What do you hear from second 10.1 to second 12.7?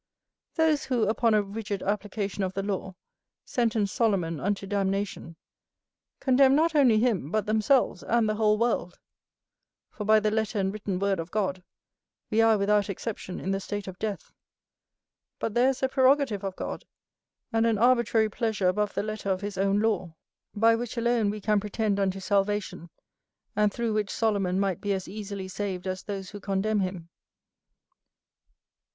the letter and written word of God, we are